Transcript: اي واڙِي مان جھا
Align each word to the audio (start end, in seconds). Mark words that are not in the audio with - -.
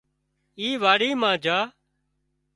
اي 0.59 0.67
واڙِي 0.83 1.09
مان 1.21 1.35
جھا 1.43 1.57